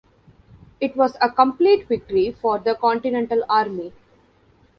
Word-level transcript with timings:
It 0.79 0.97
was 0.97 1.15
a 1.21 1.29
complete 1.29 1.87
victory 1.87 2.31
for 2.31 2.57
the 2.57 2.73
Continental 2.73 3.43
Army. 3.47 3.93